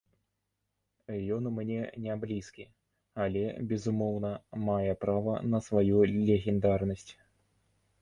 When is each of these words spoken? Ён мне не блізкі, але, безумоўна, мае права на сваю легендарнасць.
Ён 1.35 1.43
мне 1.57 1.77
не 2.07 2.15
блізкі, 2.23 2.65
але, 3.27 3.45
безумоўна, 3.75 4.33
мае 4.73 4.91
права 5.07 5.39
на 5.55 5.65
сваю 5.71 5.97
легендарнасць. 6.29 7.11